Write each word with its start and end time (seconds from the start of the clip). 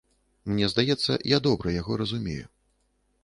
Мне 0.51 0.69
здаецца, 0.71 1.17
я 1.35 1.39
добра 1.47 1.75
яго 1.75 1.97
разумею. 2.05 2.45